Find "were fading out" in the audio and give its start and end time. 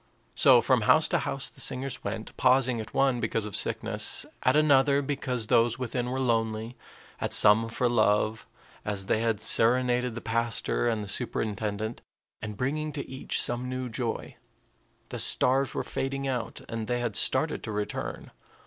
15.75-16.61